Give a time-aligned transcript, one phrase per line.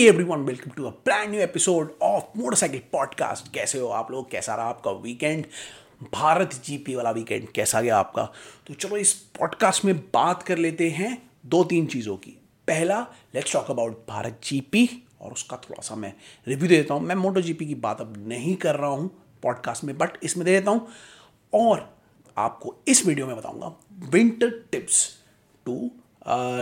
[0.00, 4.30] Hey everyone, welcome to a brand new episode of motorcycle podcast कैसे हो आप लोग?
[4.30, 5.44] कैसा रहा आपका वीकेंड
[6.12, 8.24] भारत जीपी वाला वीकेंड कैसा गया आपका?
[8.66, 12.30] तो चलो इस पॉडकास्ट में बात कर लेते हैं दो तीन चीज़ों की।
[12.66, 13.00] पहला
[13.34, 14.88] let's talk about Bharat GP
[15.20, 16.12] और उसका थोड़ा सा मैं
[16.48, 19.08] रिव्यू दे देता हूँ। मैं मोटो जीपी की बात अब नहीं कर रहा हूँ
[19.42, 20.88] पॉडकास्ट में बट इसमें दे देता हूँ।
[21.54, 21.88] और
[22.38, 23.76] आपको इस वीडियो में बताऊँगा
[24.08, 25.08] winter tips
[25.66, 25.90] to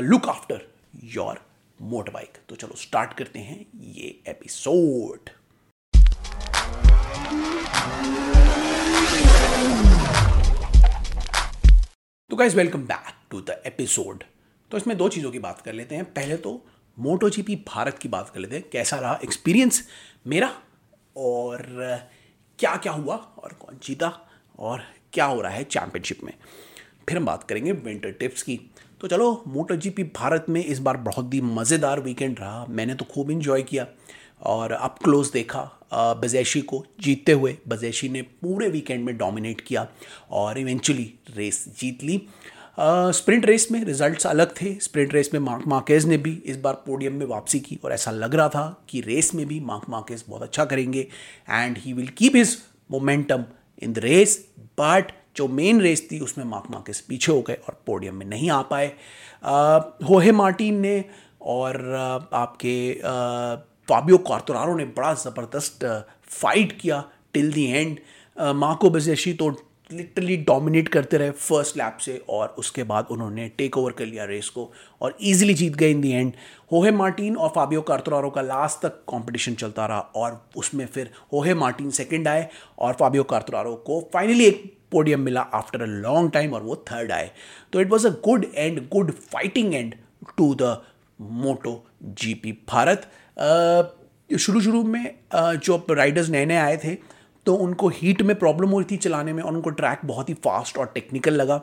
[0.00, 0.68] look after
[1.04, 1.47] your
[1.80, 5.30] motor bike तो चलो स्टार्ट करते हैं ये एपिसोड।
[12.30, 14.24] तो guys welcome back to the episode
[14.70, 16.66] तो इसमें दो चीज़ों की बात कर लेते हैं। पहले तो
[16.98, 19.88] मोटो जीपी भारत की बात कर लेते हैं। कैसा रहा एक्सपीरियंस
[20.26, 20.48] मेरा?
[21.16, 21.62] और
[22.58, 23.16] क्या क्या हुआ?
[23.16, 24.30] और कौन जीता?
[24.58, 24.82] और
[25.12, 26.32] क्या हो रहा है चैंपियनशिप में?
[27.08, 28.60] फिर हम बात करेंगे विंटर टिप्स की।
[29.00, 33.04] तो चलो मोटो जीपी भारत में इस बार बहुत ही मज़ेदार वीकेंड रहा। मैंने तो
[33.04, 33.86] खूब इन्जॉय किया
[34.42, 35.60] और अप क्लोज देखा
[36.22, 39.86] बजैशी को जीतते हुए। बजैशी ने पूरे वीकेंड में डोमिनेट किया
[40.30, 42.20] और इवेंचुअली रेस जीत ली।
[42.78, 46.74] स्प्रिंट रेस में रिजल्ट्स अलग थे। स्प्रिंट रेस में मार्क मार्केज ने भी इस बार
[46.86, 50.24] पोडियम में वापसी की और ऐसा लग रहा था कि रेस में भी मार्क मार्केज
[50.28, 51.06] बहुत अच्छा करेंगे
[51.50, 52.56] and he will keep his
[52.90, 53.44] momentum
[53.82, 54.38] in the race
[54.80, 58.50] but जो मेन रेस थी, उसमें मार्क मार्केस पीछे हो गए और पोडियम में नहीं
[58.50, 58.92] आ पाए।
[60.08, 61.04] होहे मार्टिन ने
[61.42, 61.80] और
[62.34, 62.92] आपके
[63.88, 65.84] फाबियो कार्तोरारो ने बड़ा ज़बरदस्त
[66.30, 67.98] फाइट किया till the end
[68.56, 69.48] Marco Bezzecchi तो
[69.92, 74.24] लिटरली डोमिनेट करते रहे फ़र्स्ट लैप से और उसके बाद उन्होंने टेक ओवर कर लिया
[74.24, 74.70] रेस को
[75.02, 76.32] और इजीली जीत गए इन दी एंड
[76.72, 81.54] होहे मार्टिन और फाबियो कार्तोरारो का लास्ट तक कंपटीशन चलता रहा और उसमें फिर होहे
[81.54, 86.54] मार्टिन सेकंड आए और फाबियो कार्तोरारो को फाइनली एक पोडियम मिला आफ्टर अ लॉन्ग टाइम
[86.54, 87.30] और वो थर्ड आए
[87.72, 89.94] तो it was a good and good fighting and
[90.36, 90.76] to the
[91.20, 93.10] Moto G P Bharat
[94.30, 96.94] शुरू शुरू में जो राइडर्स नए नए आए थे
[97.46, 100.34] तो उनको हीट में प्रॉब्लम हो रही थी चलाने में और उनको ट्रैक बहुत ही
[100.34, 101.60] फास्ट और टेक्निकल लगा।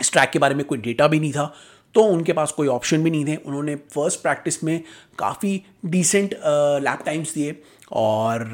[0.00, 1.52] इस ट्रैक के बारे में कोई डेटा भी नहीं था।
[1.94, 4.80] तो उनके पास कोई ऑप्शन भी नहीं थे। उन्होंने फ़र्स्ट प्रैक्टिस में
[5.18, 7.56] काफ़ी डिसेंट लैप टाइम्स दिए
[7.92, 8.44] और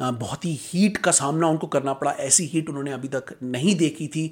[0.00, 4.06] बहुत ही हीट का सामना उनको करना पड़ा। ऐसी हीट उन्होंने अभी तक नहीं देखी
[4.08, 4.26] थी।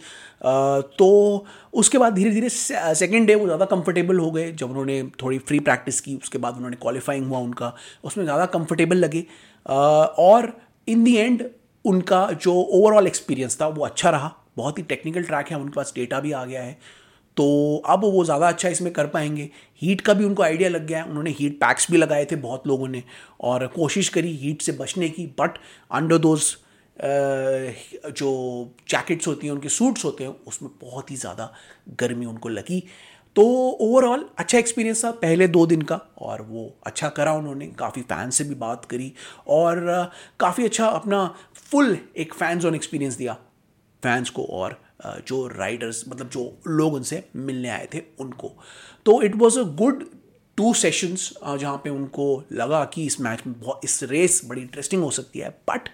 [0.99, 5.39] तो उसके बाद धीरे धीरे सेकेंड डे वो ज़्यादा कंफर्टेबल हो गए। जब उन्होंने थोड़ी
[5.41, 7.73] फ्री प्रैक्टिस की, उसके बाद उन्होंने क्वालिफाइंग हुआ उनका,
[8.05, 9.25] उसमें ज़्यादा कंफर्टेबल लगे।
[9.67, 10.53] और
[10.89, 11.45] इन दी एंड
[11.85, 15.93] उनका जो ओवरऑल एक्सपीरियंस था वो अच्छा रहा। बहुत ही टेक्निकल ट्रैक है, उनके पास
[15.97, 16.79] डेटा भी आ गया है।
[17.37, 19.49] तो अब वो ज़्यादा अच्छा इसमें कर पाएँगे।
[19.83, 22.67] हीट का भी उनको आइडिया लग गया है। उन्होंने हीट पैक्स भी लगाए थे बहुत
[22.67, 23.03] लोगों ने
[23.41, 25.59] और कोशिश करी हीट से बचने की बट
[25.91, 26.55] अंडर दोज
[28.11, 28.29] जो
[28.89, 31.53] जैकेट्स होती हैं, उनके सूट्स होते हैं, उसमें बहुत ही ज़्यादा
[32.01, 32.83] गर्मी उनको लगी।
[33.37, 33.43] तो
[33.81, 38.31] ओवरऑल अच्छा एक्सपीरियंस था पहले दो दिन का और वो अच्छा करा उन्होंने। काफ़ी फ़ैन
[38.31, 39.13] से भी बात करी
[39.49, 40.11] और
[40.41, 41.27] काफ़ी अच्छा अपना
[41.57, 43.35] फुल एक फ़ैन जोन एक्सपीरियंस दिया।
[44.03, 48.53] फैंस को और जो राइडर्स मतलब जो लोग उनसे मिलने आए थे उनको।
[49.07, 50.05] तो it was a good
[50.59, 55.03] two sessions जहाँ पे उनको लगा कि इस मैच में बहुत इस रेस बड़ी इंटरेस्टिंग
[55.03, 55.89] हो सकती है। बट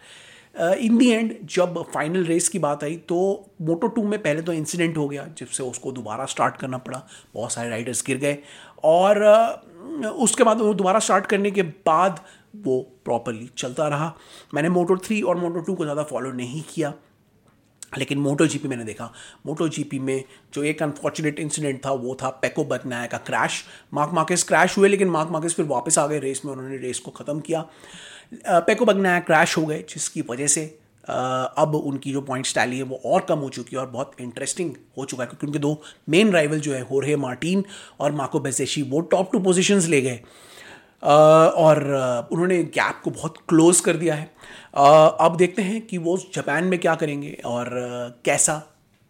[0.55, 3.19] इन दी एंड जब फाइनल रेस की बात आई तो
[3.63, 7.03] मोटो टू में पहले तो इंसिडेंट हो गया जिससे उसको दोबारा स्टार्ट करना पड़ा।
[7.35, 8.39] बहुत सारे राइडर्स गिर गए।
[8.85, 12.21] और uh, उसके बाद दोबारा स्टार्ट करने के बाद
[12.57, 14.15] वो प्रॉपरली चलता रहा।
[14.55, 16.93] मैंने मोटो थ्री और मोटो टू को ज़्यादा फॉलो नहीं किया।
[17.99, 19.13] लेकिन मोटो जीपी मैंने देखा।
[19.47, 23.63] मोटो जीपी में जो एक अनफॉर्चुनेट इंसिडेंट था, वो था पेको बकनाया का क्रैश
[23.95, 26.99] मार्क मार्केस क्रैश हुए, लेकिन मार्क मार्केस फिर वापस आ गए रेस में, उन्होंने रेस
[26.99, 27.65] को ख़त्म किया।
[28.47, 30.65] पेको बगनाया क्रैश हो गए, जिसकी वजह से
[31.05, 34.75] अब उनकी जो पॉइंट्स टैली है, वो और कम हो चुकी है और बहुत इंटरेस्टिंग
[34.99, 37.65] हो चुका है, क्योंकि उनके दो मेन राइवल जो है होरहे मार्टिन
[38.01, 40.21] और मार्को बेजेशी वो टॉप टू पोजिशंस ले गए।
[41.03, 41.85] और
[42.33, 44.31] उन्होंने गैप को बहुत क्लोज कर दिया है।
[44.75, 47.71] अब देखते हैं कि वो जापान में क्या करेंगे और
[48.25, 48.63] कैसा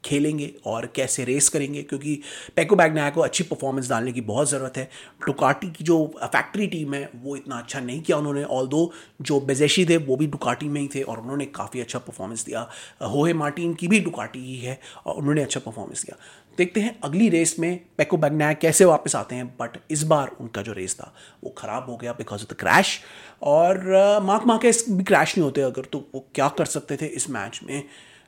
[0.05, 2.19] खेलेंगे और कैसे रेस करेंगे, क्योंकि
[2.57, 4.85] पैको बैगनाया को अच्छी परफॉर्मेंस डालने की बहुत ज़रूरत है।
[5.27, 8.91] डुकाटी की जो फैक्ट्री टीम है, वो इतना अच्छा नहीं किया उन्होंने ऑल दो
[9.23, 12.69] जो बेजेशी थे, वो भी डुकाटी में ही थे और उन्होंने काफ़ी अच्छा परफॉर्मेंस दिया।
[13.03, 16.17] होहे मार्टिन की भी डुकाटी ही है और उन्होंने अच्छा परफॉर्मेंस दिया।
[16.59, 20.63] देखते हैं अगली रेस में पेको बैगनाया कैसे वापस आते हैं बट इस बार उनका
[20.63, 21.13] जो रेस था,
[21.45, 22.99] वो ख़राब हो गया बिकॉज़ ऑफ़ द क्रैश
[23.43, 27.29] और मार्क मार्केस भी क्रैश नहीं होते, अगर तो वो क्या कर सकते थे इस
[27.31, 27.83] मैच में?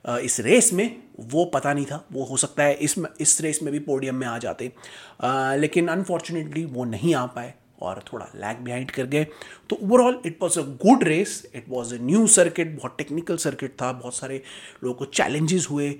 [0.05, 0.97] इस रेस में
[1.31, 4.26] वो पता नहीं था, वो हो सकता है इस इस रेस में भी पोडियम में
[4.26, 4.73] आ जाते।
[5.59, 9.25] लेकिन अनफॉर्चुनेटली वो नहीं आ पाए। और थोड़ा लैग बिहाइंड कर गए।
[9.71, 13.73] तो overall it was a good race it was a new circuit बहुत टेक्निकल सर्किट
[13.82, 14.43] था। बहुत सारे
[14.85, 15.91] लोगों को चैलेंजेस हुए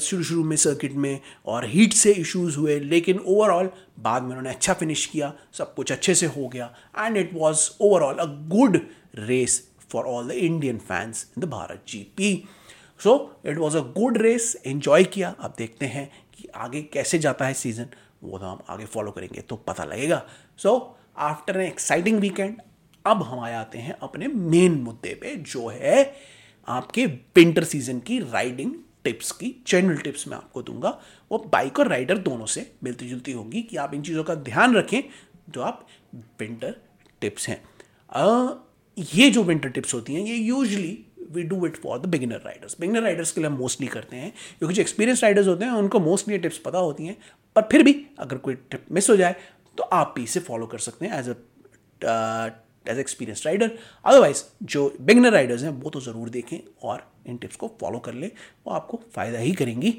[0.00, 4.50] शुरू शुरू में सर्किट में और हीट से इश्यूज़ हुए। लेकिन ओवरऑल बाद में उन्होंने
[4.50, 8.80] अच्छा फिनिश किया। सब कुछ अच्छे से हो गया। And it was overall a good
[9.16, 12.32] race for all the Indian fans in the Bharat G P
[13.00, 13.14] so
[13.46, 17.54] it was a good race enjoy किया। अब देखते हैं कि आगे कैसे जाता है
[17.54, 17.86] सीज़न
[18.22, 20.22] वो तो हम आगे फॉलो करेंगे तो पता लगेगा।
[20.58, 22.60] So after an exciting weekend
[23.04, 26.14] अब हम आ जाते हैं अपने मेन मुद्दे पे जो है
[26.68, 28.74] आपके विंटर सीज़न की राइडिंग
[29.04, 30.98] टिप्स की जनरल टिप्स मैं आपको दूँगा।
[31.30, 34.76] वो बाइक और राइडर दोनों से मिलती जुलती होंगी कि आप इन चीज़ों का ध्यान
[34.76, 35.02] रखें
[35.50, 35.86] जो आप
[36.40, 36.74] विंटर
[37.20, 37.62] टिप्स हैं।
[38.12, 38.48] आ,
[38.98, 40.98] ये जो विंटर टिप्स होती हैं ये usually
[41.30, 44.32] we do it for the beginner riders beginner riders के लिए हम मोस्टली करते हैं
[44.58, 47.16] क्योंकि जो एक्सपीरियंस राइडर्स होते हैं उनको मोस्टली टिप्स पता होती हैं।
[47.56, 49.34] पर फिर भी अगर कोई टिप मिस हो जाए
[49.78, 51.34] तो आप भी इसे फॉलो कर सकते हैं as a
[52.86, 57.56] as experience rider otherwise जो बिगनर राइडर्स हैं, वो तो ज़रूर देखें और इन टिप्स
[57.56, 58.30] को फॉलो कर लें,
[58.66, 59.90] वो आपको फ़ायदा ही करेंगी।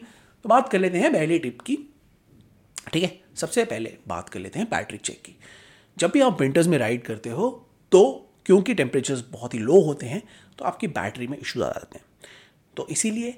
[0.45, 1.77] तो बात कर लेते हैं पहली टिप की।
[2.93, 3.19] ठीक है?
[3.35, 5.35] सबसे पहले बात कर लेते हैं बैटरी चेक की।
[5.97, 7.49] जब भी आप विंटर्स में राइड करते हो
[7.91, 10.21] तो क्योंकि टेम्परेचर्स बहुत ही लो होते हैं
[10.59, 12.05] तो आपकी बैटरी में इशूज़ आ जाते हैं।
[12.77, 13.31] तो इसीलिए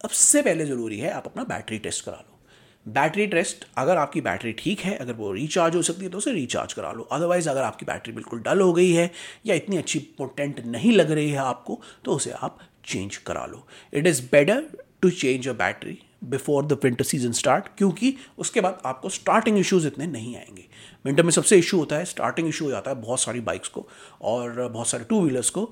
[0.00, 2.37] सबसे पहले ज़रूरी है आप अपना बैटरी टेस्ट करा लो।
[2.86, 6.32] बैटरी टेस्ट, अगर आपकी बैटरी ठीक है, अगर वो रिचार्ज हो सकती है तो उसे
[6.32, 9.10] रिचार्ज करा लो। अदरवाइज़ अगर आपकी बैटरी बिल्कुल डल हो गई है,
[9.46, 13.66] या इतनी अच्छी पोटेंट नहीं लग रही है आपको तो उसे आप चेंज करा लो।
[13.92, 14.64] It is better
[15.02, 19.86] to change a battery before the winter season start क्योंकि उसके बाद आपको स्टार्टिंग इश्यूज़
[19.86, 20.64] इतने नहीं आएँगे।
[21.04, 23.86] विंटर में सबसे इशू होता है स्टार्टिंग इशू हो जाता है बहुत सारी बाइक्स को
[24.22, 25.70] और बहुत सारे टू व्हीलर्स को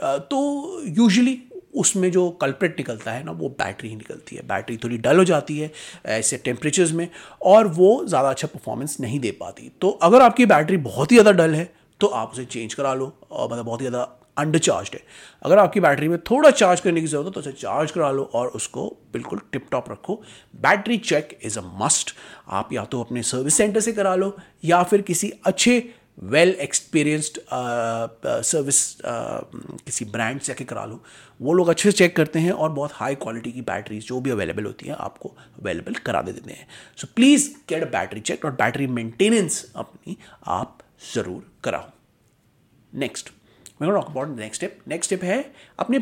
[0.00, 1.40] तो यूजली
[1.74, 5.24] उसमें जो कल्प्रेट निकलता है ना, वो बैटरी ही निकलती है। बैटरी थोड़ी डल हो
[5.24, 5.70] जाती है,
[6.06, 7.08] ऐसे टेम्परेचर्स में,
[7.42, 11.32] और वो ज़्यादा अच्छा परफॉर्मेंस नहीं दे पाती। तो अगर आपकी बैटरी बहुत ही ज़्यादा
[11.38, 14.90] डल है तो आप उसे चेंज करा लो, और मतलब बहुत ही ज़्यादा अंडर चार्ज
[14.94, 15.00] है।
[15.42, 18.22] अगर आपकी बैटरी में थोड़ा चार्ज करने की ज़रूरत हो तो उसे चार्ज करा लो,
[18.24, 20.20] और उसको बिल्कुल टिप टॉप रखो।
[20.62, 22.14] Battery check is a must
[22.50, 25.78] आप या तो अपने सर्विस सेंटर से करा लो, या फिर किसी अच्छे
[26.18, 31.00] वेल एक्सपीरियंस्ड सर्विस किसी ब्रांड से आके करा लो,
[31.40, 34.30] वो लोग अच्छे से चेक करते हैं और बहुत हाई क्वालिटी की बैटरीज जो भी
[34.30, 35.28] अवेलेबल होती हैं, आपको
[35.60, 36.66] अवेलेबल करा दे देते हैं।
[36.98, 40.16] So please get battery check और बैटरी मेंटेनेंस अपनी
[40.48, 40.78] आप
[41.14, 41.90] ज़रूर कराओ।
[42.92, 43.30] नेक्स्ट
[43.82, 45.98] मैं talk about next step next step है, अपने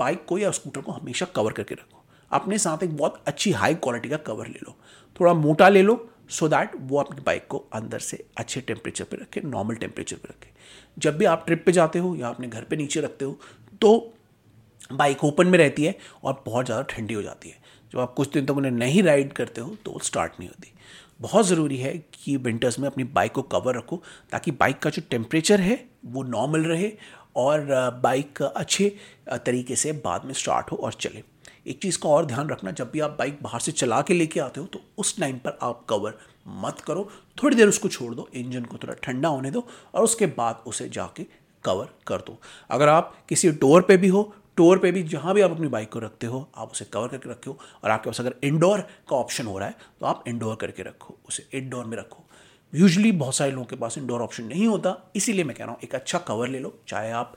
[0.00, 3.74] बाइक को या स्कूटर को हमेशा कवर करके रखो। अपने साथ एक बहुत अच्छी हाई
[3.76, 4.76] क्वालिटी का कवर ले लो।
[5.20, 5.94] थोड़ा मोटा ले लो
[6.30, 10.28] सो दैट वो अपनी बाइक को अंदर से अच्छे टेम्परेचर पे रखें नॉर्मल टेम्परेचर पे
[10.28, 10.50] रखें।
[10.96, 13.38] जब भी आप ट्रिप पे जाते हो या अपने घर पे नीचे रखते हो
[13.80, 14.12] तो
[14.92, 15.94] बाइक ओपन में रहती है
[16.24, 17.56] और बहुत ज़्यादा ठंडी हो जाती है।
[17.92, 20.72] जब आप कुछ दिन तक तो उन्हें नहीं राइड करते हो तो स्टार्ट नहीं होती।
[21.20, 24.02] बहुत ज़रूरी है कि विंटर्स में अपनी बाइक को कवर रखो,
[24.32, 26.92] ताकि बाइक का जो टेम्परेचर है, वो नॉर्मल रहे
[27.36, 27.66] और
[28.02, 28.92] बाइक अच्छे
[29.36, 31.22] तरीके से बाद में स्टार्ट हो और चले।
[31.68, 34.40] एक चीज़ का और ध्यान रखना, जब भी आप बाइक बाहर से चला के लेके
[34.40, 36.18] आते हो तो उस टाइम पर आप कवर
[36.62, 37.08] मत करो।
[37.42, 40.88] थोड़ी देर उसको छोड़ दो इंजन को थोड़ा ठंडा होने दो और उसके बाद उसे
[40.88, 41.26] जाके
[41.64, 42.38] कवर कर दो।
[42.70, 45.92] अगर आप किसी टोर पे भी हो टोर पे भी जहाँ भी आप अपनी बाइक
[45.92, 49.46] को रखते हो, आप उसे कवर करके रखे और आपके पास अगर इंडोर का ऑप्शन
[49.46, 52.24] हो रहा है तो आप इंडोर करके रखो, उसे इंडोर में रखो।
[52.72, 55.80] यूजली बहुत सारे लोगों के पास इंडोर ऑप्शन नहीं होता, इसीलिए मैं कह रहा हूँ,
[55.84, 57.34] एक अच्छा कवर ले लो, चाहे आप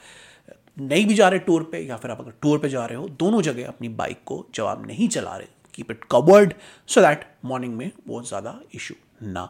[0.77, 3.07] नहीं भी जा रहे टूर पे, या फिर आप अगर टूर पे जा रहे हो,
[3.09, 6.53] दोनों जगह अपनी बाइक को जब आप नहीं चला रहे keep it covered
[6.89, 9.49] so that morning में बहुत ज़्यादा इशू ना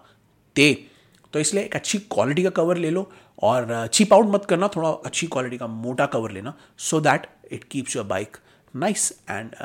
[0.55, 0.73] दे।
[1.33, 4.89] तो इसलिए एक अच्छी क्वालिटी का कवर ले लो, और चीप आउट मत करना, थोड़ा
[4.89, 8.37] अच्छी क्वालिटी का मोटा कवर लेना so that it keeps your bike
[8.75, 9.55] nice and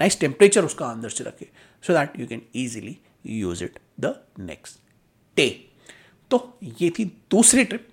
[0.00, 1.48] nice temperature उसका अंदर से रखे
[1.84, 2.96] so that you can easily
[3.28, 4.80] use it the next
[5.36, 5.48] day
[6.30, 7.88] तो ये थी दूसरी ट्रिप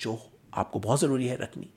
[0.00, 0.18] जो
[0.54, 1.68] आपको बहुत ज़रूरी है रखनी।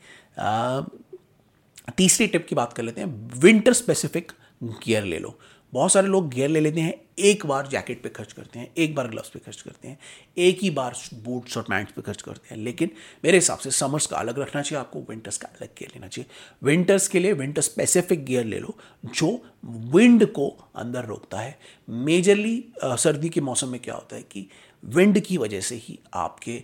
[1.98, 4.32] तीसरी टिप की बात कर लेते हैं विंटर स्पेसिफिक
[4.64, 5.40] गियर ले लो।
[5.74, 8.94] बहुत सारे लोग गियर ले लेते हैं, एक बार जैकेट पे खर्च करते हैं, एक
[8.96, 9.98] बार ग्लव्स पे खर्च करते हैं,
[10.38, 12.90] एक ही बार बूट्स और पैंट्स पे खर्च करते हैं। लेकिन
[13.26, 16.30] मेरे हिसाब से समर्स का अलग रखना चाहिए, आपको विंटर्स का अलग गियर लेना चाहिए।
[16.64, 21.58] विंटर्स के लिए विंटर स्पेसिफिक गियर ले लो, जो विंड को अंदर रोकता है।
[21.90, 24.48] मेजरली सर्दी के मौसम में क्या होता है कि
[24.86, 26.58] विंड की वजह से ही आपके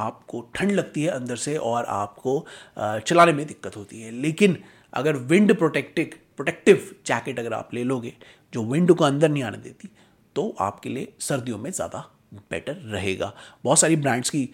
[0.00, 2.38] आपको ठंड लगती है अंदर से और आपको
[2.78, 4.56] चलाने में दिक्कत होती है। लेकिन
[4.92, 8.12] अगर विंड प्रोटेक्टिक, प्रोटेक्टिव जैकेट अगर आप ले लोगे
[8.52, 9.88] जो विंड को अंदर नहीं आने देती
[10.36, 12.08] तो आपके लिए सर्दियों में ज़्यादा
[12.50, 13.32] बेटर रहेगा।
[13.64, 14.48] बहुत सारी ब्रांड्स की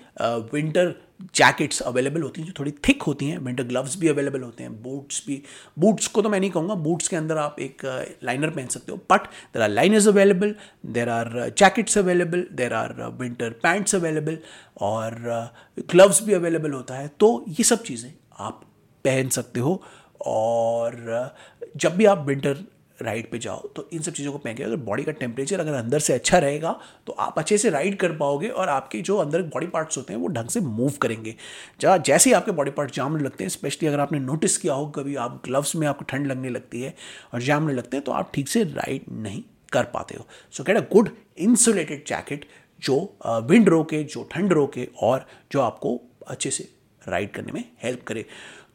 [0.52, 0.94] विंटर
[1.34, 4.72] जैकेट्स अवेलेबल होती हैं जो थोड़ी थिक होती हैं। विंटर ग्लव्स भी अवेलेबल होते हैं।
[4.82, 5.42] बूट्स भी
[5.78, 7.82] बूट्स को तो मैं नहीं कहूँगा बूट्स के अंदर आप एक
[8.24, 10.54] लाइनर पहन सकते हो। But there are liners available
[10.86, 14.38] there are jackets available there are winter pants available
[14.80, 15.20] और
[15.90, 18.64] ग्लव्स भी अवेलेबल होता है। तो ये सब चीज़ें आप
[19.04, 19.82] पहन सकते हो
[20.26, 21.32] और
[21.76, 22.64] जब भी आप विंटर
[23.00, 25.72] राइड पे जाओ तो इन सब चीज़ों को पहन के अगर बॉडी का टेम्परेचर अगर
[25.74, 26.74] अंदर से अच्छा रहेगा
[27.06, 30.20] तो आप अच्छे से राइड कर पाओगे और आपके जो अंदर बॉडी पार्ट्स होते हैं,
[30.20, 31.34] वो ढंग से मूव करेंगे।
[31.80, 34.86] जहाँ जैसे ही आपके बॉडी पार्ट जामने लगते हैं स्पेशली अगर आपने नोटिस किया हो
[34.90, 36.94] कभी आप ग्लव्स में आपको ठंड लगने लगती है
[37.34, 40.76] और जामने लगते हैं तो आप ठीक से राइड नहीं कर पाते हो। So get
[40.76, 42.44] a good insulated jacket
[42.82, 42.98] जो
[43.44, 46.68] विंड रोके, जो ठंड रोके और जो आपको अच्छे से
[47.02, 48.24] राइड करने में हेल्प करे।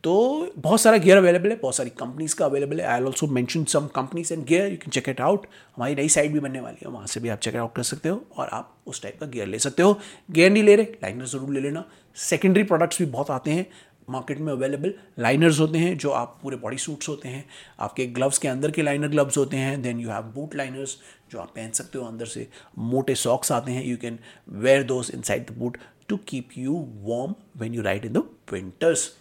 [0.03, 3.63] तो बहुत सारा गियर अवेलेबल है, बहुत सारी कंपनीज़ का अवेलेबल है। I also mention
[3.65, 5.45] some companies and gear you can check it out
[5.75, 8.09] हमारी नई साइट भी बनने वाली है, वहाँ से भी आप चेक आउट कर सकते
[8.09, 9.99] हो और आप उस टाइप का गियर ले सकते हो।
[10.31, 11.85] गियर नहीं ले रहे लाइनर ज़रूर ले लेना।
[12.17, 13.65] सेकेंडरी प्रोडक्ट्स भी बहुत आते हैं
[14.09, 17.45] मार्केट में अवेलेबल लाइनर्स होते हैं, जो आप पूरे बॉडी सूट्स होते हैं।
[17.79, 20.97] आपके ग्लव्स के अंदर के लाइनर ग्लव्स होते हैं then you have boot liners
[21.31, 22.47] जो आप पहन सकते हो अंदर से।
[22.79, 24.19] मोटे सॉक्स आते हैं you can
[24.49, 25.77] wear those inside the boot
[26.09, 29.11] to keep you warm when you ride in the winters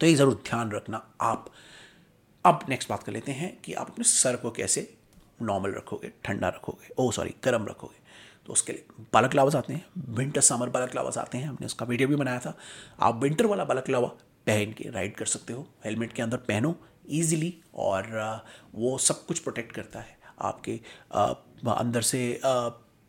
[0.00, 1.46] तो ये ज़रूर ध्यान रखना। आप,
[2.44, 4.92] अब नेक्स्ट बात कर लेते हैं कि आप अपने सर को कैसे
[5.42, 8.00] नॉर्मल रखोगे, ठंडा रखोगे, ओ सॉरी गर्म रखोगे।
[8.46, 11.86] तो उसके लिए बालक लावाज आते हैं विंटर समर बालक लावाज आते हैं। हमने उसका
[11.86, 12.56] वीडियो भी बनाया था।
[13.00, 14.08] आप विंटर वाला बालक लावा
[14.46, 16.74] पहन के राइड कर सकते हो हेलमेट के अंदर पहनो
[17.10, 18.08] ईजिली और
[18.74, 20.72] वो सब कुछ प्रोटेक्ट करता है। आपके
[21.70, 22.40] अंदर से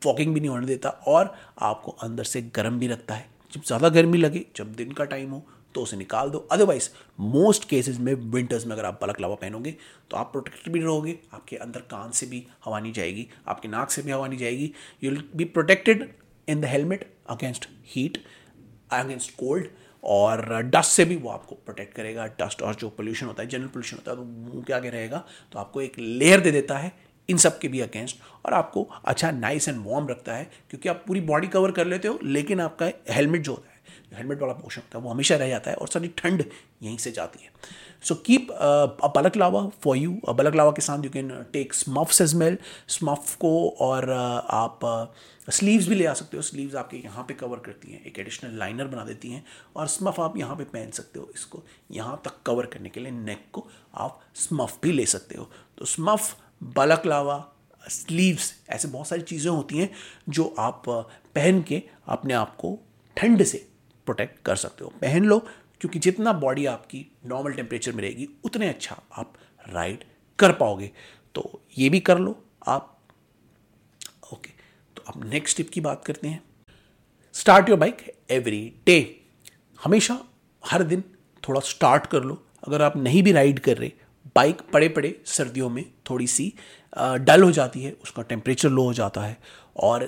[0.02, 3.90] फॉकिंग भी नहीं होने देता और आपको अंदर से गर्म भी रखता है। जब ज़्यादा
[3.90, 6.89] गर्मी लगे, जब दिन का टाइम हो तो उसे निकाल दो। अदरवाइज़
[7.20, 9.75] मोस्ट केसेस में विंटर्स में अगर आप बलक लावा पहनोगे
[10.12, 13.92] तो आप प्रोटेक्टेड भी रहोगे, आपके अंदर कान से भी हवा नहीं जाएगी, आपके नाक
[13.92, 14.72] से भी हवा नहीं जाएगी।
[15.03, 16.10] You will be protected
[16.48, 18.24] in the helmet against heat
[18.94, 19.68] against cold
[20.03, 23.68] और डस्ट से भी वो आपको प्रोटेक्ट करेगा। डस्ट और जो पोल्यूशन होता है जनरल
[23.68, 26.92] पोल्यूशन होता है तो मुँह के आगे रहेगा तो आपको एक लेयर दे देता है
[27.30, 31.03] इन सब के भी अगेंस्ट और आपको अच्छा नाइस एंड वार्म रखता है, क्योंकि आप
[31.08, 33.73] पूरी बॉडी कवर कर लेते हो, लेकिन आपका हेलमेट जो होता है
[34.15, 36.43] हेलमेट वाला पोर्शन होता है वो हमेशा रह जाता है और सारी ठंड
[36.84, 37.51] यहीं से जाती है।
[38.03, 42.34] So keep a balaclava for you a balaclava के साथ you can take स्मफ्स as
[42.34, 44.79] male Smurf को और uh, आप
[45.50, 48.20] स्लीव्स uh, भी ले आ सकते हो। स्लीव्स आपके यहाँ पे कवर करती हैं एक
[48.20, 49.43] एडिशनल लाइनर बना देती हैं
[49.75, 53.12] और स्मफ आप यहाँ पे पहन सकते हो इसको। यहाँ तक कवर करने के लिए
[53.12, 56.36] नेक को आप स्मफ भी ले सकते हो। तो स्मफ
[56.77, 57.43] बलक लावा
[57.84, 59.89] स्लीव्स ऐसे बहुत सारी चीज़ें होती हैं
[60.29, 61.03] जो आप uh,
[61.36, 62.77] पहन के अपने आप को
[63.17, 63.65] ठंड से
[64.05, 65.39] प्रोटेक्ट कर सकते हो। पहन लो,
[65.81, 69.33] क्योंकि जितना बॉडी आपकी नॉर्मल टेम्परेचर में रहेगी, उतने अच्छा आप
[69.65, 70.03] राइड
[70.39, 70.91] कर पाओगे।
[71.36, 72.36] तो ये भी कर लो
[72.67, 72.89] आप।
[74.33, 74.50] ओके
[74.98, 76.43] तो अब नेक्स्ट टिप की बात करते हैं।
[77.36, 79.00] Start your bike every day
[79.79, 80.19] हमेशा
[80.63, 81.03] हर दिन
[81.43, 83.91] थोड़ा स्टार्ट कर लो। अगर आप नहीं भी राइड कर रहे
[84.36, 86.53] बाइक पड़े पड़े सर्दियों में थोड़ी सी
[86.98, 89.38] डल हो जाती है, उसका टेम्परेचर लो हो जाता है।
[89.77, 90.03] और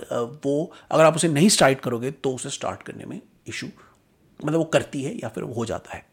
[0.46, 3.68] वो, अगर आप उसे नहीं स्टार्ट करोगे तो उसे स्टार्ट करने में इशू
[4.40, 6.06] मतलब वो करती है या फिर हो जाता है।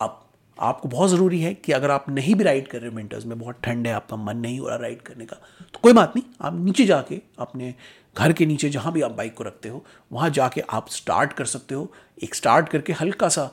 [0.00, 0.20] अब
[0.58, 3.38] आपको बहुत ज़रूरी है कि अगर आप नहीं भी राइड कर रहे हो विंटर्स में,
[3.38, 5.36] बहुत ठंड है, आपका मन नहीं हो रहा राइड करने का
[5.74, 7.74] तो कोई बात नहीं, आप नीचे जाके अपने
[8.16, 11.44] घर के नीचे जहाँ भी आप बाइक को रखते हो, वहाँ जाके आप स्टार्ट कर
[11.46, 13.50] सकते हो। एक स्टार्ट करके हल्का सा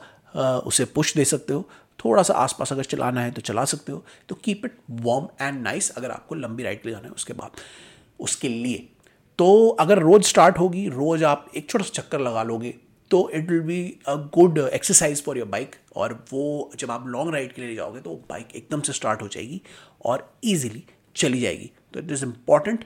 [0.66, 4.04] उसे पुश दे सकते हो। थोड़ा सा आसपास अगर चलाना है तो चला सकते हो।
[4.28, 7.60] तो keep it warm and nice अगर आपको लंबी राइड पे जाना है उसके बाद।
[8.20, 8.88] उसके लिए।
[9.38, 12.74] तो अगर रोज़ स्टार्ट होगी, रोज़ आप एक छोटा सा चक्कर लगा लोगे
[13.12, 17.34] तो it will be a good exercise for your bike और वो जब आप लॉन्ग
[17.34, 19.60] राइड के लिए जाओगे तो बाइक एकदम से स्टार्ट हो जाएगी
[20.04, 20.84] और ईजिली
[21.16, 22.84] चली जाएगी। तो इट इज़ इंपॉर्टेंट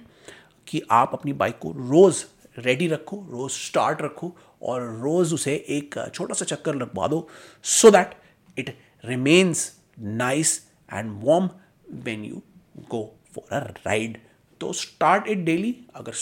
[0.66, 2.24] कि आप अपनी बाइक को रोज़
[2.58, 7.28] रेडी रखो, रोज़ स्टार्ट रखो और रोज़ उसे एक छोटा सा चक्कर लगवा दो
[7.64, 8.14] so that
[8.58, 10.60] it remains nice
[10.92, 11.50] and warm
[12.04, 12.42] when you
[12.90, 13.02] go
[13.34, 14.18] for a ride
[14.60, 16.12] तो स्टार्ट इट डेली अगर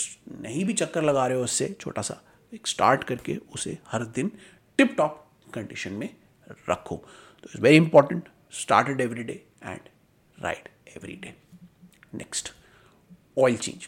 [0.41, 2.21] नहीं भी चक्कर लगा रहे हो उससे, छोटा सा
[2.55, 4.31] एक स्टार्ट करके उसे हर दिन
[4.79, 6.09] टिप टॉप कंडीशन में
[6.69, 9.89] रखो। तो it's very important start it every day and
[10.37, 11.33] ride every day
[12.15, 12.51] next
[13.39, 13.87] oil change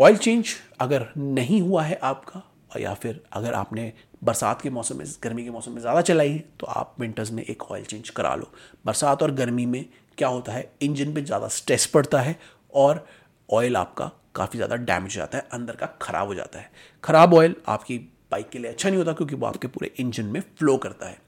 [0.00, 2.42] oil change अगर नहीं हुआ है आपका,
[2.78, 3.92] या फिर अगर आपने
[4.24, 7.42] बरसात के मौसम में, गर्मी के मौसम में ज़्यादा चलाई है तो आप विंटर्स में
[7.42, 8.52] एक ऑयल चेंज करा लो।
[8.86, 9.84] बरसात और गर्मी में
[10.18, 10.70] क्या होता है?
[10.82, 12.38] इंजन पे ज़्यादा स्ट्रेस पड़ता है
[12.74, 13.06] और
[13.48, 16.70] ऑयल आपका काफ़ी ज़्यादा डैमेज हो जाता है, अंदर का ख़राब हो जाता है।
[17.04, 17.98] ख़राब ऑयल आपकी
[18.32, 21.18] बाइक के लिए अच्छा नहीं होता क्योंकि वो आपके पूरे इंजन में फ्लो करता है।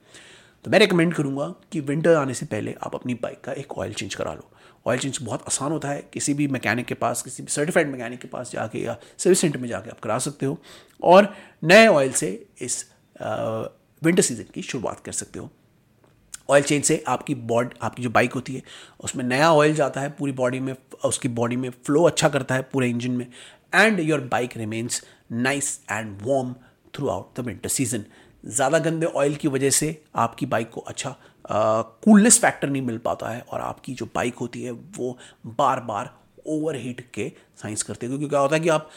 [0.65, 3.93] तो मैं रिकमेंड करूँगा कि विंटर आने से पहले आप अपनी बाइक का एक ऑयल
[3.93, 4.49] चेंज करा लो।
[4.85, 8.19] ऑयल चेंज बहुत आसान होता है, किसी भी मैकेनिक के पास, किसी भी सर्टिफाइड मैकेनिक
[8.19, 10.57] के पास जाके या सर्विस सेंटर में जाके आप करा सकते हो।
[11.03, 11.33] और
[11.63, 12.29] नए ऑयल से
[12.61, 12.85] इस
[14.01, 15.49] विंटर सीज़न की शुरुआत कर सकते हो।
[16.49, 18.61] ऑयल चेंज से आपकी बॉड आपकी जो बाइक होती है,
[18.99, 22.61] उसमें नया ऑयल जाता है, पूरी बॉडी में, उसकी बॉडी में फ्लो अच्छा करता है
[22.73, 23.27] पूरे इंजन में।
[23.75, 26.53] And your bike remains nice and warm
[27.09, 28.05] throughout the winter season
[28.45, 31.15] ज़्यादा गंदे ऑयल की वजह से आपकी बाइक को अच्छा
[31.49, 36.13] कूलनेस फैक्टर नहीं मिल पाता है और आपकी जो बाइक होती है, वो बार बार
[36.47, 37.31] ओवर हीट के
[37.61, 38.89] साइंस करते हैं। क्योंकि क्या होता है कि आप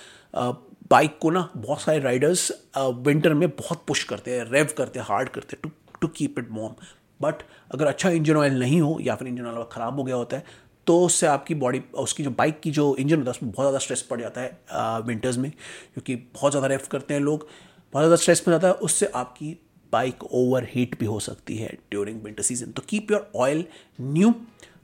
[0.91, 5.07] बाइक को ना बहुत सारे राइडर्स विंटर में बहुत पुश करते हैं रेव करते हैं
[5.07, 6.75] हार्ड करते हैं to to keep it warm
[7.21, 7.43] but
[7.75, 10.65] अगर अच्छा इंजन ऑयल नहीं हो या फिर इंजन ऑयल ख़राब हो गया होता है
[10.87, 13.79] तो उससे आपकी बॉडी उसकी जो बाइक की जो इंजन होता है, उसमें बहुत ज़्यादा
[13.79, 17.47] स्ट्रेस पड़ जाता है विंटर्स में। क्योंकि बहुत ज़्यादा रेफ करते हैं लोग,
[17.93, 19.57] बहुत ज़्यादा स्ट्रेस पड़ जाता है, उससे आपकी
[19.93, 23.65] बाइक ओवर हीट भी हो सकती है ड्यूरिंग विंटर सीज़न तो keep your oil
[24.01, 24.33] new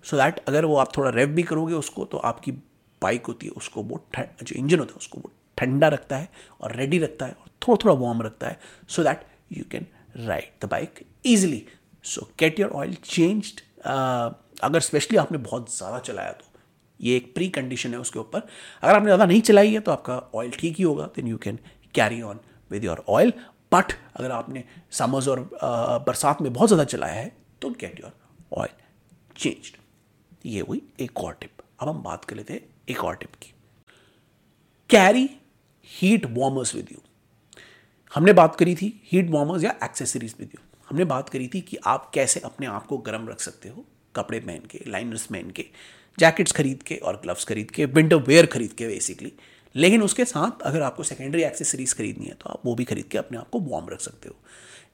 [0.04, 2.52] so that अगर वो आप थोड़ा रेव भी करोगे उसको तो आपकी
[3.02, 6.28] बाइक होती है, उसको वो जो इंजन होता है, उसको वो ठंडा रखता है
[6.60, 8.58] और रेडी रखता है और थोड़ा थोड़ा वार्म रखता है
[8.88, 9.86] so that you can
[10.18, 11.64] ride the bike easily
[12.04, 16.44] so get your oil changed अगर स्पेशली आपने बहुत ज़्यादा चलाया तो।
[17.00, 18.42] ये एक प्री कंडीशन है उसके ऊपर।
[18.82, 21.58] अगर आपने ज़्यादा नहीं चलाई है तो आपका ऑयल ठीक ही होगा then you can
[21.94, 22.40] carry on
[22.70, 23.32] with your oil
[23.72, 25.40] but अगर आपने समर्स और
[26.06, 27.32] बरसात में बहुत ज़्यादा चलाया है
[27.62, 28.12] तो गेट योर
[28.52, 28.80] ऑयल
[29.36, 29.72] चेंज
[30.46, 33.52] ये हुई एक और टिप अब हम बात कर लेते हैं एक और टिप की।
[34.90, 35.28] Carry
[35.90, 36.98] heat warmers with you
[38.12, 40.60] हमने बात करी थी हीट वार्मर्स या एक्सेसरीज विद यू
[40.92, 43.84] हमने बात करी थी कि आप कैसे अपने आप को गर्म रख सकते हो,
[44.16, 45.64] कपड़े पहन के लाइनर्स पहन के
[46.18, 49.32] जैकेट्स खरीद के और ग्लव्स खरीद के विंटर वेयर खरीद के बेसिकली
[49.74, 53.18] लेकिन उसके साथ अगर आपको सेकेंडरी एक्सेसरीज खरीदनी है तो आप वो भी खरीद के
[53.18, 54.34] अपने आप को वार्म रख सकते हो।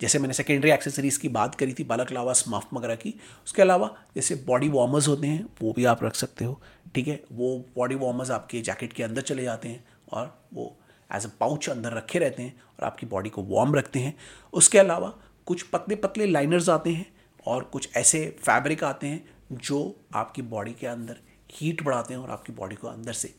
[0.00, 3.14] जैसे मैंने सेकेंडरी एक्सेसरीज की बात करी थी, बालक लावा स्माफ वगैरह की,
[3.44, 6.60] उसके अलावा जैसे बॉडी वार्मर्स होते हैं, वो भी आप रख सकते हो,
[6.94, 7.22] ठीक है?
[7.32, 10.74] वो बॉडी वार्मर्स आपके जैकेट के अंदर चले जाते हैं और वो
[11.10, 14.14] एज अ पाउच अंदर रखे रहते हैं और आपकी बॉडी को वार्म रखते हैं।
[14.52, 15.14] उसके अलावा
[15.48, 17.06] कुछ पतले पतले लाइनर्स आते हैं
[17.46, 19.78] और कुछ ऐसे फैब्रिक आते हैं जो
[20.14, 21.16] आपकी बॉडी के अंदर
[21.52, 23.34] हीट बढ़ाते हैं और आपकी बॉडी को अंदर से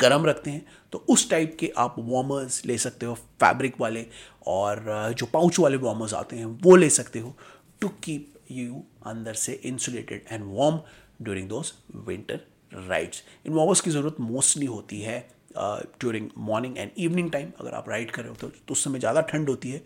[0.00, 4.06] गर्म रखते हैं। तो उस टाइप के आप वार्मर्स ले सकते हो फैब्रिक वाले
[4.46, 7.34] और जो पाउच वाले वार्मर्स आते हैं, वो ले सकते हो
[7.80, 10.80] टू कीप यू अंदर से insulated and warm
[11.22, 11.72] during those
[12.06, 12.40] winter
[12.88, 15.18] rides in warmers की ज़रूरत मोस्टली होती है
[15.56, 18.98] during morning and evening time अगर आप राइड कर रहे हो तो, तो उस समय
[18.98, 19.82] ज़्यादा ठंड होती है।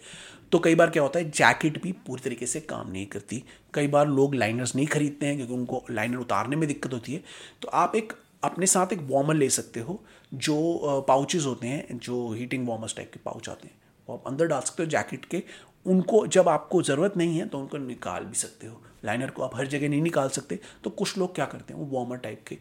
[0.52, 3.42] तो कई बार क्या होता है जैकेट भी पूरी तरीके से काम नहीं करती।
[3.74, 7.22] कई बार लोग लाइनर्स नहीं खरीदते हैं क्योंकि उनको लाइनर उतारने में दिक्कत होती है।
[7.62, 8.12] तो आप एक
[8.44, 10.02] अपने साथ एक वार्मर ले सकते हो
[10.34, 13.74] जो पाउचेस होते हैं जो हीटिंग वार्मर्स टाइप के पाउच आते हैं।
[14.08, 15.42] वो आप अंदर डाल सकते हो जैकेट के
[15.86, 19.56] उनको जब आपको ज़रूरत नहीं है तो उनको निकाल भी सकते हो। लाइनर को आप
[19.56, 22.58] हर जगह नहीं निकाल सकते। तो कुछ लोग क्या करते हैं, वो वार्मर टाइप के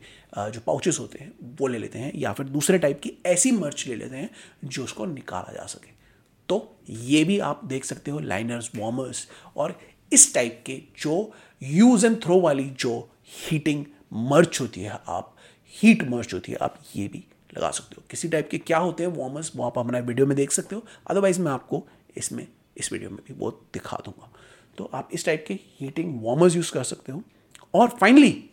[0.51, 3.85] जो पाउचेस होते हैं, वो ले लेते हैं, या फिर दूसरे टाइप की ऐसी मर्च
[3.87, 4.29] ले लेते हैं,
[4.65, 5.93] जो उसको निकाला जा सके।
[6.49, 9.79] तो ये भी आप देख सकते हो लाइनर्स वार्मर्स और
[10.11, 12.97] इस टाइप के जो यूज़ एंड थ्रो वाली जो
[13.39, 15.35] हीटिंग मर्च होती है, आप
[15.73, 17.23] हीट मर्च होती है, आप ये भी
[17.57, 20.35] लगा सकते हो। किसी टाइप के क्या होते हैं वार्मर्स वो आप हमारा वीडियो में
[20.37, 21.83] देख सकते हो। अदरवाइज़ मैं आपको
[22.17, 24.31] इसमें इस वीडियो में भी वो दिखा दूँगा।
[24.77, 27.23] तो आप इस टाइप के हीटिंग वार्मर्स यूज़ कर सकते हो।
[27.73, 28.49] और फाइनली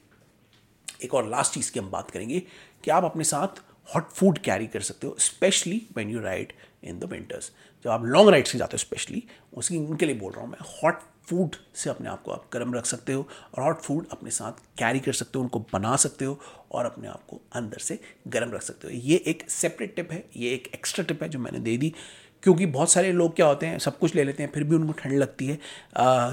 [1.05, 2.41] एक और लास्ट चीज़ की हम बात करेंगे
[2.85, 3.63] कि आप अपने साथ
[3.95, 6.53] हॉट फ़ूड कैरी कर सकते हो specially when you ride
[6.85, 7.53] in the winters
[7.85, 9.23] जब आप लॉन्ग राइड्स में जाते हो स्पेशली
[9.55, 12.75] उसकी उनके लिए बोल रहा हूँ मैं हॉट फ़ूड से अपने आप को आप गर्म
[12.75, 16.25] रख सकते हो और हॉट फ़ूड अपने साथ कैरी कर सकते हो, उनको बना सकते
[16.25, 16.39] हो
[16.73, 20.25] और अपने आप को अंदर से गर्म रख सकते हो। ये एक सेपरेट टिप है,
[20.37, 21.95] ये एक एक्स्ट्रा टिप है जो मैंने दे दी।
[22.43, 24.93] क्योंकि बहुत सारे लोग क्या होते हैं, सब कुछ ले लेते हैं, फिर भी उनको
[24.93, 25.59] ठंड लगती है।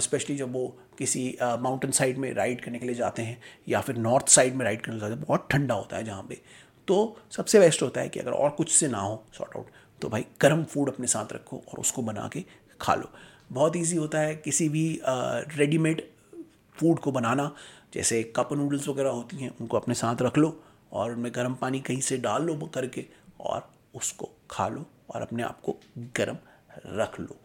[0.01, 3.97] स्पेशली जब वो किसी माउंटेन साइड में राइड करने के लिए जाते हैं या फिर
[3.97, 6.41] नॉर्थ साइड में राइड करने जाते हैं, बहुत ठंडा होता है जहाँ पे।
[6.87, 9.67] तो सबसे बेस्ट होता है कि अगर और कुछ से ना हो सॉर्ट आउट
[10.01, 12.43] तो भाई गर्म फ़ूड अपने साथ रखो और उसको बना के
[12.81, 13.11] खा लो।
[13.51, 16.01] बहुत ईजी होता है किसी भी रेडीमेड
[16.77, 17.51] फ़ूड को बनाना।
[17.93, 20.59] जैसे कप नूडल्स वगैरह होती हैं, उनको अपने साथ रख लो
[20.91, 23.05] और उनमें गर्म पानी कहीं से डाल लो करके
[23.39, 25.75] और उसको खा लो और अपने आप को
[26.17, 26.37] गर्म
[26.97, 27.35] रख लो।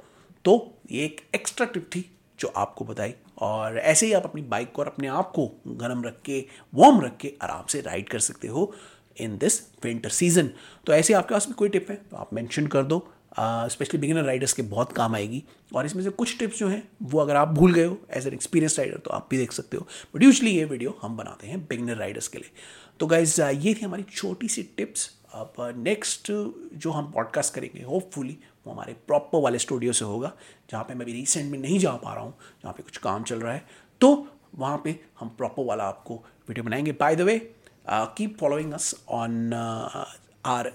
[0.45, 4.73] तो ये एक एक्स्ट्रा टिप थी जो आपको बताई और ऐसे ही आप अपनी बाइक
[4.73, 8.19] को और अपने आप को गर्म रख के वार्म रख के आराम से राइड कर
[8.19, 8.73] सकते हो
[9.17, 10.51] इन दिस विंटर सीज़न
[10.87, 12.99] तो ऐसे आपके पास में कोई टिप है तो आप मेंशन कर दो।
[13.39, 15.43] स्पेशली बिगिनर राइडर्स के बहुत काम आएगी।
[15.75, 18.35] और इसमें से कुछ टिप्स जो हैं, वो अगर आप भूल गए हो एज एन
[18.35, 21.61] एक्सपीरियंस राइडर तो आप भी देख सकते हो। बट यूजली ये वीडियो हम बनाते हैं
[21.67, 22.51] बिगिनर राइडर्स के लिए।
[23.01, 26.31] तो गाइज़ ये थी हमारी छोटी सी टिप्स अब नेक्स्ट
[26.75, 30.33] जो हम पॉडकास्ट करेंगे होपफुली वो हमारे प्रॉपर वाले स्टूडियो से होगा,
[30.71, 33.23] जहाँ पे मैं अभी रिसेंट में नहीं जा पा रहा हूँ, जहाँ पे कुछ काम
[33.23, 33.67] चल रहा है।
[34.01, 36.15] तो वहाँ पे हम प्रॉपर वाला आपको
[36.49, 37.39] वीडियो बनाएँगे। By the way
[37.91, 39.53] keep following us on
[40.47, 40.73] our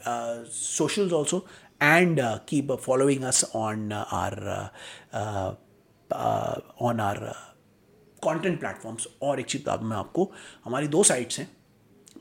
[0.51, 1.39] socials also
[1.81, 4.71] and uh, keep following us on uh, our
[5.13, 5.53] uh,
[6.11, 7.37] uh, on our uh,
[8.23, 10.31] content platforms और एक चीज़ मैं आपको
[10.65, 11.47] हमारी दो साइट्स हैं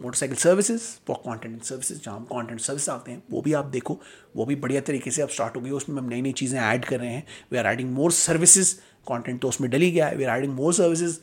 [0.03, 4.01] motorcycle services for content services जहाँ हम कंटेंट सर्विस आते हैं वो भी आप देखो
[4.37, 6.61] वो भी बढ़िया तरीके से अब स्टार्ट हो गई है। उसमें हम नई नई चीज़ें
[6.61, 8.75] ऐड कर रहे हैं। We are adding more services
[9.09, 11.19] content तो उसमें डली गया है। We are adding more services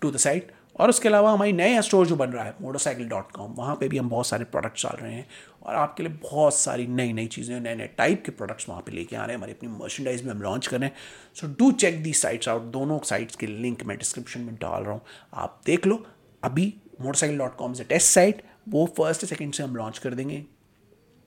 [0.00, 3.32] to the site और उसके अलावा हमारी नया स्टोर जो बन रहा है मोटरसाइकिल डॉट
[3.32, 5.26] कॉम वहाँ पर भी हम बहुत सारे प्रोडक्ट्स डाल रहे हैं
[5.62, 8.92] और आपके लिए बहुत सारी नई नई चीज़ें नए नए टाइप के प्रोडक्ट्स वहाँ पे
[8.92, 10.96] लेके आ रहे हैं। हमारी अपनी मर्चेंडाइज में हम लॉन्च कर रहे हैं।
[11.34, 14.92] So do check the sites out दोनों साइट्स के लिंक मैं डिस्क्रिप्शन में डाल रहा
[14.92, 15.02] हूँ।
[15.34, 16.04] आप देख लो।
[16.42, 20.44] अभी मोटरसाइकिल डॉट कॉम से टेस्ट साइट वो फ़र्स्ट सेकेंड से हम लॉन्च कर देंगे।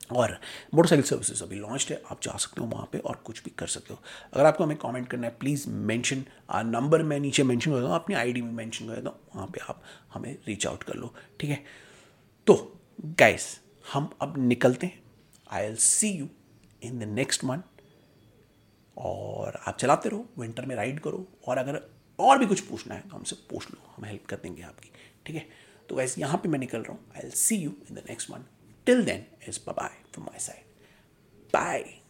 [0.09, 0.37] और
[0.73, 3.67] मोटरसाइकिल सर्विसेज़ अभी लॉन्च है, आप जा सकते हो वहाँ पे और कुछ भी कर
[3.67, 3.99] सकते हो।
[4.33, 6.23] अगर आपको हमें कमेंट करना है प्लीज़ मेंशन
[6.65, 9.59] नंबर मैं नीचे मेंशन कर दूँ अपनी आईडी में मेंशन कर देता हूँ, वहाँ पे
[9.69, 9.81] आप
[10.13, 11.63] हमें रीच आउट कर लो, ठीक है?
[12.47, 12.79] तो
[13.19, 13.47] गाइस
[13.85, 15.03] हम अब निकलते हैं।
[15.65, 16.27] I'll see you
[16.81, 17.81] in the next month
[18.97, 21.81] और आप चलाते रहो विंटर में राइड करो और अगर
[22.19, 24.91] और भी कुछ पूछना है तो हमसे पूछ लो, हम हेल्प कर देंगे आपकी,
[25.25, 25.45] ठीक है?
[25.89, 28.31] तो वैसे यहाँ पे मैं निकल रहा हूँ। I'll see you in the next
[28.85, 30.63] Till then, it's bye bye from my side.
[31.51, 32.01] Bye.